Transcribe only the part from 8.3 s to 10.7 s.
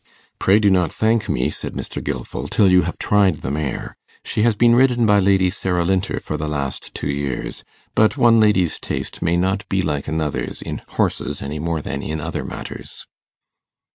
lady's taste may not be like another's